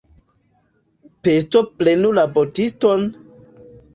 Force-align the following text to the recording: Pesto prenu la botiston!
Pesto 1.27 1.61
prenu 1.81 2.13
la 2.21 2.25
botiston! 2.37 3.05